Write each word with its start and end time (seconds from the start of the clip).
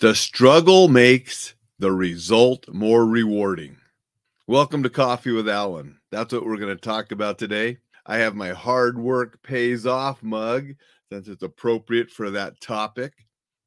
The 0.00 0.14
struggle 0.14 0.88
makes 0.88 1.52
the 1.78 1.92
result 1.92 2.66
more 2.72 3.04
rewarding. 3.04 3.76
Welcome 4.46 4.82
to 4.82 4.88
Coffee 4.88 5.30
with 5.30 5.46
Alain. 5.46 5.98
That's 6.10 6.32
what 6.32 6.46
we're 6.46 6.56
going 6.56 6.74
to 6.74 6.80
talk 6.80 7.12
about 7.12 7.38
today. 7.38 7.76
I 8.06 8.16
have 8.16 8.34
my 8.34 8.48
hard 8.48 8.98
work 8.98 9.42
pays 9.42 9.84
off 9.86 10.22
mug 10.22 10.68
since 11.12 11.28
it's 11.28 11.42
appropriate 11.42 12.10
for 12.10 12.30
that 12.30 12.62
topic. 12.62 13.12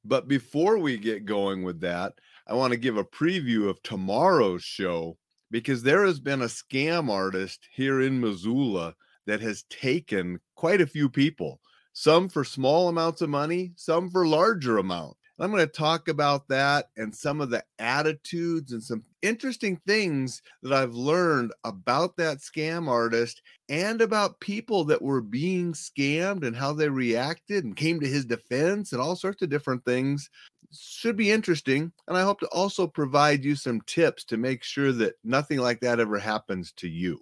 But 0.03 0.27
before 0.27 0.79
we 0.79 0.97
get 0.97 1.25
going 1.25 1.61
with 1.61 1.79
that, 1.81 2.13
I 2.47 2.55
want 2.55 2.71
to 2.71 2.79
give 2.79 2.97
a 2.97 3.03
preview 3.03 3.69
of 3.69 3.83
tomorrow's 3.83 4.63
show 4.63 5.19
because 5.51 5.83
there 5.83 6.03
has 6.03 6.19
been 6.19 6.41
a 6.41 6.45
scam 6.45 7.11
artist 7.11 7.67
here 7.71 8.01
in 8.01 8.19
Missoula 8.19 8.95
that 9.27 9.41
has 9.41 9.65
taken 9.69 10.39
quite 10.55 10.81
a 10.81 10.87
few 10.87 11.09
people, 11.09 11.59
some 11.93 12.27
for 12.27 12.43
small 12.43 12.89
amounts 12.89 13.21
of 13.21 13.29
money, 13.29 13.73
some 13.75 14.09
for 14.09 14.25
larger 14.25 14.79
amounts. 14.79 15.19
I'm 15.43 15.51
going 15.51 15.65
to 15.65 15.71
talk 15.71 16.07
about 16.07 16.47
that 16.47 16.87
and 16.95 17.13
some 17.13 17.41
of 17.41 17.49
the 17.49 17.63
attitudes 17.79 18.71
and 18.71 18.81
some 18.81 19.03
interesting 19.21 19.79
things 19.85 20.41
that 20.61 20.73
I've 20.73 20.93
learned 20.93 21.51
about 21.63 22.15
that 22.17 22.37
scam 22.37 22.87
artist 22.87 23.41
and 23.67 24.01
about 24.01 24.39
people 24.39 24.83
that 24.85 25.01
were 25.01 25.21
being 25.21 25.73
scammed 25.73 26.45
and 26.45 26.55
how 26.55 26.73
they 26.73 26.87
reacted 26.87 27.65
and 27.65 27.75
came 27.75 27.99
to 27.99 28.07
his 28.07 28.25
defense 28.25 28.93
and 28.93 29.01
all 29.01 29.15
sorts 29.15 29.41
of 29.41 29.49
different 29.49 29.83
things. 29.85 30.29
Should 30.71 31.17
be 31.17 31.31
interesting. 31.31 31.91
And 32.07 32.17
I 32.17 32.21
hope 32.21 32.39
to 32.39 32.47
also 32.47 32.87
provide 32.87 33.43
you 33.43 33.55
some 33.55 33.81
tips 33.81 34.23
to 34.25 34.37
make 34.37 34.63
sure 34.63 34.91
that 34.93 35.15
nothing 35.23 35.59
like 35.59 35.81
that 35.81 35.99
ever 35.99 36.19
happens 36.19 36.71
to 36.77 36.87
you. 36.87 37.19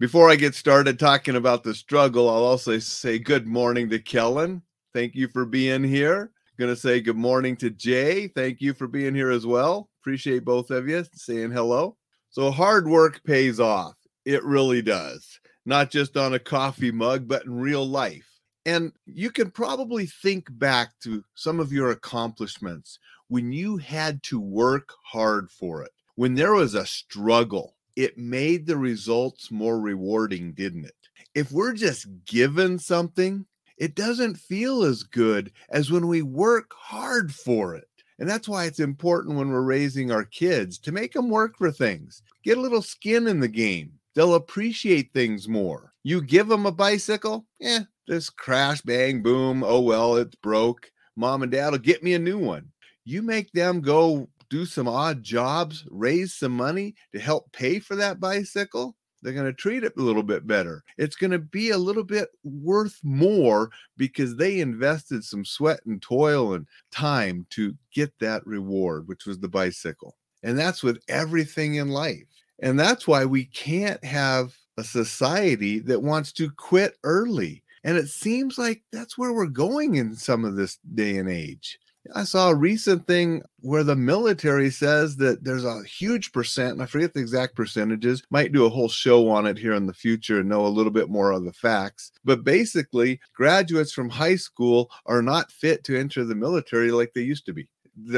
Before 0.00 0.30
I 0.30 0.36
get 0.36 0.54
started 0.54 0.98
talking 0.98 1.36
about 1.36 1.64
the 1.64 1.74
struggle, 1.74 2.28
I'll 2.28 2.44
also 2.44 2.78
say 2.78 3.18
good 3.18 3.46
morning 3.46 3.90
to 3.90 3.98
Kellen. 3.98 4.62
Thank 4.92 5.14
you 5.14 5.28
for 5.28 5.44
being 5.44 5.82
here. 5.82 6.30
To 6.58 6.76
say 6.76 7.00
good 7.00 7.16
morning 7.16 7.56
to 7.56 7.68
Jay. 7.68 8.28
Thank 8.28 8.60
you 8.60 8.74
for 8.74 8.86
being 8.86 9.14
here 9.14 9.30
as 9.30 9.44
well. 9.44 9.90
Appreciate 10.00 10.44
both 10.44 10.70
of 10.70 10.88
you 10.88 11.04
saying 11.12 11.50
hello. 11.50 11.96
So, 12.30 12.50
hard 12.50 12.88
work 12.88 13.22
pays 13.24 13.58
off. 13.60 13.96
It 14.24 14.42
really 14.44 14.80
does, 14.80 15.40
not 15.66 15.90
just 15.90 16.16
on 16.16 16.32
a 16.32 16.38
coffee 16.38 16.92
mug, 16.92 17.26
but 17.26 17.44
in 17.44 17.54
real 17.54 17.84
life. 17.86 18.40
And 18.64 18.92
you 19.04 19.30
can 19.30 19.50
probably 19.50 20.06
think 20.06 20.46
back 20.52 20.92
to 21.02 21.24
some 21.34 21.60
of 21.60 21.72
your 21.72 21.90
accomplishments 21.90 22.98
when 23.28 23.52
you 23.52 23.76
had 23.76 24.22
to 24.22 24.40
work 24.40 24.90
hard 25.04 25.50
for 25.50 25.82
it, 25.82 25.92
when 26.14 26.34
there 26.34 26.54
was 26.54 26.74
a 26.74 26.86
struggle. 26.86 27.74
It 27.96 28.16
made 28.16 28.66
the 28.66 28.76
results 28.76 29.50
more 29.50 29.80
rewarding, 29.80 30.52
didn't 30.52 30.86
it? 30.86 30.94
If 31.34 31.52
we're 31.52 31.74
just 31.74 32.06
given 32.24 32.78
something, 32.78 33.44
it 33.78 33.94
doesn't 33.94 34.36
feel 34.36 34.82
as 34.84 35.02
good 35.02 35.52
as 35.70 35.90
when 35.90 36.06
we 36.06 36.22
work 36.22 36.72
hard 36.76 37.34
for 37.34 37.74
it. 37.74 37.88
And 38.18 38.28
that's 38.28 38.48
why 38.48 38.64
it's 38.66 38.80
important 38.80 39.36
when 39.36 39.50
we're 39.50 39.62
raising 39.62 40.12
our 40.12 40.24
kids 40.24 40.78
to 40.80 40.92
make 40.92 41.12
them 41.12 41.28
work 41.28 41.56
for 41.58 41.72
things, 41.72 42.22
get 42.44 42.58
a 42.58 42.60
little 42.60 42.82
skin 42.82 43.26
in 43.26 43.40
the 43.40 43.48
game. 43.48 43.92
They'll 44.14 44.34
appreciate 44.34 45.12
things 45.12 45.48
more. 45.48 45.92
You 46.04 46.22
give 46.22 46.46
them 46.46 46.66
a 46.66 46.72
bicycle, 46.72 47.46
eh, 47.60 47.80
just 48.08 48.36
crash, 48.36 48.80
bang, 48.82 49.22
boom. 49.22 49.64
Oh, 49.64 49.80
well, 49.80 50.16
it's 50.16 50.36
broke. 50.36 50.90
Mom 51.16 51.42
and 51.42 51.50
dad 51.50 51.70
will 51.70 51.78
get 51.78 52.02
me 52.02 52.14
a 52.14 52.18
new 52.18 52.38
one. 52.38 52.70
You 53.04 53.22
make 53.22 53.50
them 53.52 53.80
go 53.80 54.28
do 54.50 54.64
some 54.64 54.86
odd 54.86 55.22
jobs, 55.22 55.84
raise 55.90 56.34
some 56.34 56.52
money 56.52 56.94
to 57.12 57.18
help 57.18 57.50
pay 57.52 57.80
for 57.80 57.96
that 57.96 58.20
bicycle. 58.20 58.94
They're 59.24 59.32
going 59.32 59.46
to 59.46 59.54
treat 59.54 59.84
it 59.84 59.94
a 59.96 60.02
little 60.02 60.22
bit 60.22 60.46
better. 60.46 60.84
It's 60.98 61.16
going 61.16 61.30
to 61.30 61.38
be 61.38 61.70
a 61.70 61.78
little 61.78 62.04
bit 62.04 62.28
worth 62.44 63.00
more 63.02 63.70
because 63.96 64.36
they 64.36 64.60
invested 64.60 65.24
some 65.24 65.46
sweat 65.46 65.80
and 65.86 66.00
toil 66.02 66.52
and 66.52 66.66
time 66.92 67.46
to 67.50 67.74
get 67.92 68.12
that 68.20 68.46
reward, 68.46 69.08
which 69.08 69.24
was 69.24 69.38
the 69.38 69.48
bicycle. 69.48 70.14
And 70.42 70.58
that's 70.58 70.82
with 70.82 71.02
everything 71.08 71.76
in 71.76 71.88
life. 71.88 72.26
And 72.60 72.78
that's 72.78 73.08
why 73.08 73.24
we 73.24 73.46
can't 73.46 74.04
have 74.04 74.54
a 74.76 74.84
society 74.84 75.78
that 75.80 76.02
wants 76.02 76.30
to 76.32 76.50
quit 76.50 76.98
early. 77.02 77.62
And 77.82 77.96
it 77.96 78.08
seems 78.08 78.58
like 78.58 78.82
that's 78.92 79.16
where 79.16 79.32
we're 79.32 79.46
going 79.46 79.94
in 79.94 80.14
some 80.16 80.44
of 80.44 80.54
this 80.54 80.78
day 80.94 81.16
and 81.16 81.30
age. 81.30 81.78
I 82.14 82.24
saw 82.24 82.50
a 82.50 82.54
recent 82.54 83.06
thing 83.06 83.42
where 83.60 83.82
the 83.82 83.96
military 83.96 84.70
says 84.70 85.16
that 85.16 85.42
there's 85.42 85.64
a 85.64 85.82
huge 85.84 86.32
percent, 86.32 86.72
and 86.72 86.82
I 86.82 86.86
forget 86.86 87.14
the 87.14 87.20
exact 87.20 87.54
percentages, 87.54 88.22
might 88.30 88.52
do 88.52 88.66
a 88.66 88.70
whole 88.70 88.90
show 88.90 89.28
on 89.30 89.46
it 89.46 89.56
here 89.56 89.72
in 89.72 89.86
the 89.86 89.94
future 89.94 90.40
and 90.40 90.48
know 90.48 90.66
a 90.66 90.68
little 90.68 90.92
bit 90.92 91.08
more 91.08 91.30
of 91.32 91.44
the 91.44 91.52
facts. 91.52 92.12
But 92.24 92.44
basically, 92.44 93.20
graduates 93.34 93.92
from 93.92 94.10
high 94.10 94.36
school 94.36 94.90
are 95.06 95.22
not 95.22 95.50
fit 95.50 95.82
to 95.84 95.98
enter 95.98 96.24
the 96.24 96.34
military 96.34 96.90
like 96.90 97.12
they 97.14 97.22
used 97.22 97.46
to 97.46 97.54
be. 97.54 97.68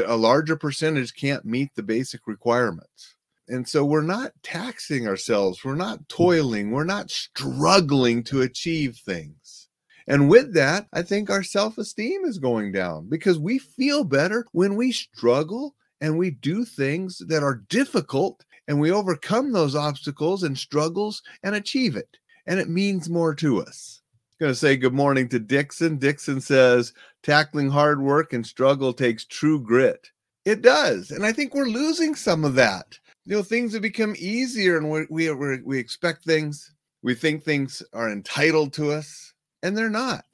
A 0.05 0.17
larger 0.17 0.57
percentage 0.57 1.15
can't 1.15 1.45
meet 1.45 1.73
the 1.75 1.83
basic 1.83 2.27
requirements. 2.27 3.15
And 3.47 3.67
so 3.67 3.85
we're 3.85 4.01
not 4.01 4.33
taxing 4.43 5.07
ourselves, 5.07 5.63
we're 5.63 5.75
not 5.75 6.09
toiling, 6.09 6.71
we're 6.71 6.83
not 6.83 7.09
struggling 7.09 8.23
to 8.25 8.41
achieve 8.41 8.97
things. 8.97 9.66
And 10.07 10.29
with 10.29 10.53
that, 10.53 10.87
I 10.93 11.01
think 11.01 11.29
our 11.29 11.43
self 11.43 11.77
esteem 11.77 12.23
is 12.23 12.39
going 12.39 12.71
down 12.71 13.09
because 13.09 13.37
we 13.37 13.59
feel 13.59 14.03
better 14.03 14.45
when 14.53 14.75
we 14.75 14.91
struggle 14.91 15.75
and 15.99 16.17
we 16.17 16.31
do 16.31 16.63
things 16.63 17.21
that 17.27 17.43
are 17.43 17.63
difficult 17.69 18.45
and 18.67 18.79
we 18.79 18.91
overcome 18.91 19.51
those 19.51 19.75
obstacles 19.75 20.43
and 20.43 20.57
struggles 20.57 21.21
and 21.43 21.55
achieve 21.55 21.95
it. 21.95 22.17
And 22.45 22.59
it 22.59 22.69
means 22.69 23.09
more 23.09 23.35
to 23.35 23.61
us. 23.61 24.01
Going 24.39 24.51
to 24.51 24.55
say 24.55 24.77
good 24.77 24.93
morning 24.93 25.27
to 25.29 25.39
Dixon. 25.39 25.97
Dixon 25.97 26.39
says, 26.39 26.93
tackling 27.23 27.69
hard 27.69 27.99
work 28.01 28.33
and 28.33 28.45
struggle 28.45 28.93
takes 28.93 29.25
true 29.25 29.59
grit. 29.59 30.07
It 30.45 30.61
does. 30.61 31.11
And 31.11 31.25
I 31.25 31.33
think 31.33 31.53
we're 31.53 31.65
losing 31.65 32.15
some 32.15 32.45
of 32.45 32.55
that. 32.55 32.97
You 33.25 33.37
know, 33.37 33.43
things 33.43 33.73
have 33.73 33.81
become 33.81 34.15
easier 34.17 34.77
and 34.77 34.89
we, 34.89 35.07
we, 35.09 35.59
we 35.61 35.79
expect 35.79 36.23
things, 36.23 36.73
we 37.01 37.15
think 37.15 37.43
things 37.43 37.83
are 37.93 38.09
entitled 38.09 38.71
to 38.73 38.91
us 38.91 39.33
and 39.63 39.77
they're 39.77 39.89
not. 39.89 40.25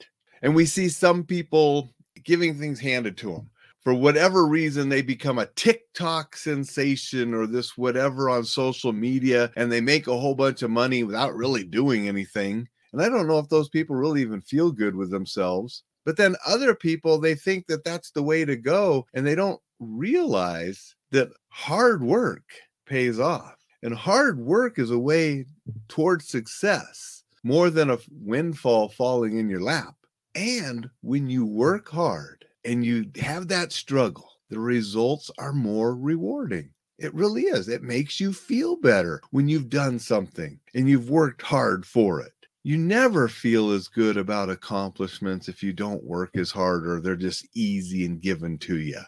And 0.42 0.54
we 0.54 0.66
see 0.66 0.88
some 0.88 1.24
people 1.24 1.94
giving 2.22 2.58
things 2.58 2.80
handed 2.80 3.16
to 3.18 3.32
them. 3.32 3.50
For 3.82 3.92
whatever 3.92 4.46
reason, 4.46 4.88
they 4.88 5.02
become 5.02 5.38
a 5.38 5.46
TikTok 5.46 6.36
sensation 6.36 7.34
or 7.34 7.46
this 7.46 7.76
whatever 7.76 8.30
on 8.30 8.44
social 8.44 8.92
media, 8.92 9.50
and 9.56 9.70
they 9.70 9.82
make 9.82 10.06
a 10.06 10.18
whole 10.18 10.34
bunch 10.34 10.62
of 10.62 10.70
money 10.70 11.04
without 11.04 11.34
really 11.34 11.64
doing 11.64 12.08
anything. 12.08 12.66
And 12.92 13.02
I 13.02 13.08
don't 13.10 13.26
know 13.26 13.38
if 13.38 13.48
those 13.48 13.68
people 13.68 13.96
really 13.96 14.22
even 14.22 14.40
feel 14.40 14.72
good 14.72 14.96
with 14.96 15.10
themselves. 15.10 15.82
But 16.06 16.16
then 16.16 16.36
other 16.46 16.74
people, 16.74 17.18
they 17.18 17.34
think 17.34 17.66
that 17.66 17.84
that's 17.84 18.10
the 18.10 18.22
way 18.22 18.44
to 18.44 18.56
go, 18.56 19.06
and 19.14 19.26
they 19.26 19.34
don't 19.34 19.60
realize 19.80 20.94
that 21.10 21.30
hard 21.48 22.02
work 22.02 22.44
pays 22.86 23.18
off. 23.18 23.56
And 23.82 23.94
hard 23.94 24.38
work 24.38 24.78
is 24.78 24.90
a 24.90 24.98
way 24.98 25.44
towards 25.88 26.28
success 26.28 27.23
more 27.44 27.70
than 27.70 27.90
a 27.90 27.98
windfall 28.10 28.88
falling 28.88 29.38
in 29.38 29.48
your 29.48 29.62
lap. 29.62 29.94
And 30.34 30.90
when 31.02 31.28
you 31.28 31.46
work 31.46 31.88
hard 31.88 32.44
and 32.64 32.84
you 32.84 33.10
have 33.20 33.46
that 33.48 33.70
struggle, 33.70 34.28
the 34.50 34.58
results 34.58 35.30
are 35.38 35.52
more 35.52 35.94
rewarding. 35.94 36.70
It 36.98 37.14
really 37.14 37.42
is. 37.42 37.68
It 37.68 37.82
makes 37.82 38.18
you 38.18 38.32
feel 38.32 38.76
better 38.76 39.20
when 39.30 39.48
you've 39.48 39.68
done 39.68 39.98
something 39.98 40.58
and 40.74 40.88
you've 40.88 41.10
worked 41.10 41.42
hard 41.42 41.84
for 41.86 42.20
it. 42.20 42.32
You 42.62 42.78
never 42.78 43.28
feel 43.28 43.72
as 43.72 43.88
good 43.88 44.16
about 44.16 44.48
accomplishments 44.48 45.48
if 45.48 45.62
you 45.62 45.72
don't 45.72 46.02
work 46.02 46.36
as 46.36 46.50
hard 46.50 46.86
or 46.86 47.00
they're 47.00 47.14
just 47.14 47.46
easy 47.54 48.06
and 48.06 48.22
given 48.22 48.56
to 48.58 48.78
you. 48.78 49.00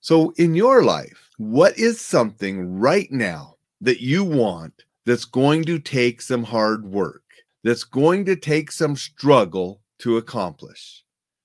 So, 0.00 0.32
in 0.36 0.54
your 0.54 0.84
life, 0.84 1.30
what 1.38 1.76
is 1.78 2.00
something 2.00 2.78
right 2.78 3.10
now 3.10 3.56
that 3.80 4.00
you 4.00 4.22
want 4.22 4.84
that's 5.06 5.24
going 5.24 5.64
to 5.64 5.78
take 5.78 6.20
some 6.22 6.44
hard 6.44 6.84
work? 6.84 7.23
That's 7.64 7.84
going 7.84 8.26
to 8.26 8.36
take 8.36 8.70
some 8.70 8.94
struggle 8.94 9.80
to 9.98 10.18
accomplish. 10.18 11.02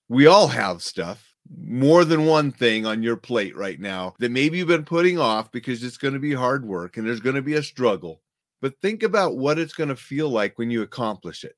We 0.10 0.28
all 0.28 0.50
have 0.50 0.84
stuff, 0.84 1.34
more 1.58 2.04
than 2.04 2.26
one 2.26 2.52
thing 2.52 2.86
on 2.86 3.02
your 3.02 3.16
plate 3.16 3.56
right 3.56 3.80
now 3.80 4.14
that 4.20 4.32
maybe 4.32 4.58
you've 4.58 4.68
been 4.68 4.84
putting 4.84 5.18
off 5.18 5.52
because 5.52 5.84
it's 5.84 5.98
going 5.98 6.14
to 6.14 6.20
be 6.20 6.34
hard 6.34 6.66
work 6.66 6.98
and 6.98 7.08
there's 7.08 7.22
going 7.22 7.38
to 7.38 7.42
be 7.42 7.56
a 7.56 7.64
struggle. 7.64 8.22
But 8.62 8.80
think 8.82 9.02
about 9.02 9.38
what 9.38 9.58
it's 9.58 9.74
going 9.74 9.90
to 9.90 9.96
feel 9.96 10.30
like 10.30 10.60
when 10.60 10.70
you 10.70 10.82
accomplish 10.82 11.46
it. 11.46 11.56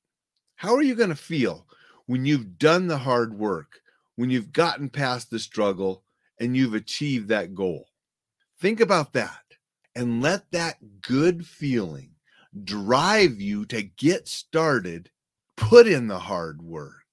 How 0.55 0.75
are 0.75 0.83
you 0.83 0.93
going 0.93 1.09
to 1.09 1.15
feel 1.15 1.65
when 2.05 2.25
you've 2.25 2.59
done 2.59 2.85
the 2.85 2.99
hard 2.99 3.37
work, 3.37 3.79
when 4.15 4.29
you've 4.29 4.53
gotten 4.53 4.89
past 4.89 5.31
the 5.31 5.39
struggle 5.39 6.03
and 6.39 6.55
you've 6.55 6.75
achieved 6.75 7.29
that 7.29 7.55
goal? 7.55 7.87
Think 8.59 8.79
about 8.79 9.13
that 9.13 9.41
and 9.95 10.21
let 10.21 10.51
that 10.51 10.77
good 11.01 11.47
feeling 11.47 12.10
drive 12.63 13.39
you 13.39 13.65
to 13.65 13.81
get 13.81 14.27
started, 14.27 15.09
put 15.57 15.87
in 15.87 16.07
the 16.07 16.19
hard 16.19 16.61
work, 16.61 17.05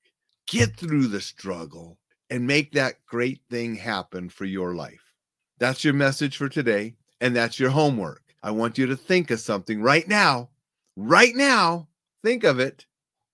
get 0.46 0.76
through 0.76 1.08
the 1.08 1.20
struggle, 1.20 1.98
and 2.30 2.46
make 2.46 2.72
that 2.72 3.04
great 3.06 3.40
thing 3.50 3.76
happen 3.76 4.28
for 4.28 4.44
your 4.44 4.74
life. 4.74 5.14
That's 5.58 5.84
your 5.84 5.94
message 5.94 6.36
for 6.36 6.48
today, 6.48 6.94
and 7.20 7.34
that's 7.34 7.58
your 7.58 7.70
homework. 7.70 8.22
I 8.42 8.50
want 8.50 8.78
you 8.78 8.86
to 8.86 8.96
think 8.96 9.30
of 9.30 9.40
something 9.40 9.82
right 9.82 10.06
now. 10.06 10.50
Right 10.96 11.34
now, 11.34 11.88
think 12.22 12.44
of 12.44 12.60
it. 12.60 12.86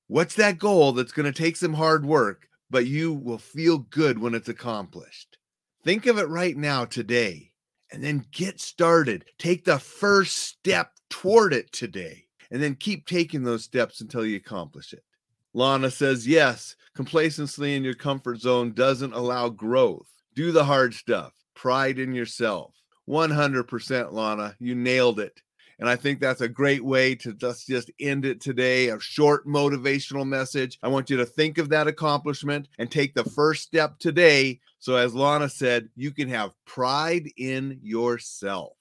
What's 0.06 0.34
that 0.36 0.58
goal 0.58 0.92
that's 0.92 1.12
going 1.12 1.30
to 1.30 1.42
take 1.42 1.56
some 1.56 1.74
hard 1.74 2.06
work, 2.06 2.48
but 2.70 2.86
you 2.86 3.12
will 3.12 3.38
feel 3.38 3.78
good 3.78 4.18
when 4.18 4.34
it's 4.34 4.48
accomplished? 4.48 5.38
Think 5.82 6.06
of 6.06 6.18
it 6.18 6.28
right 6.28 6.56
now, 6.56 6.84
today, 6.84 7.52
and 7.92 8.02
then 8.02 8.26
get 8.32 8.60
started. 8.60 9.24
Take 9.38 9.64
the 9.64 9.78
first 9.78 10.38
step 10.38 10.93
toward 11.14 11.54
it 11.54 11.70
today, 11.70 12.26
and 12.50 12.60
then 12.60 12.74
keep 12.74 13.06
taking 13.06 13.44
those 13.44 13.62
steps 13.62 14.00
until 14.00 14.26
you 14.26 14.36
accomplish 14.36 14.92
it. 14.92 15.04
Lana 15.52 15.88
says, 15.88 16.26
Yes, 16.26 16.74
complacency 16.96 17.76
in 17.76 17.84
your 17.84 17.94
comfort 17.94 18.40
zone 18.40 18.72
doesn't 18.72 19.12
allow 19.12 19.48
growth. 19.48 20.08
Do 20.34 20.50
the 20.50 20.64
hard 20.64 20.92
stuff, 20.92 21.32
pride 21.54 22.00
in 22.00 22.14
yourself. 22.14 22.74
100% 23.08 24.12
Lana, 24.12 24.56
you 24.58 24.74
nailed 24.74 25.20
it. 25.20 25.40
And 25.78 25.88
I 25.88 25.94
think 25.94 26.18
that's 26.18 26.40
a 26.40 26.48
great 26.48 26.84
way 26.84 27.14
to 27.16 27.32
just, 27.34 27.68
just 27.68 27.92
end 28.00 28.24
it 28.24 28.40
today. 28.40 28.88
A 28.88 28.98
short 28.98 29.46
motivational 29.46 30.26
message. 30.26 30.80
I 30.82 30.88
want 30.88 31.10
you 31.10 31.16
to 31.18 31.26
think 31.26 31.58
of 31.58 31.68
that 31.68 31.86
accomplishment 31.86 32.66
and 32.80 32.90
take 32.90 33.14
the 33.14 33.24
first 33.24 33.62
step 33.62 34.00
today. 34.00 34.58
So, 34.80 34.96
as 34.96 35.14
Lana 35.14 35.48
said, 35.48 35.90
you 35.94 36.10
can 36.10 36.28
have 36.28 36.54
pride 36.64 37.30
in 37.36 37.78
yourself. 37.82 38.72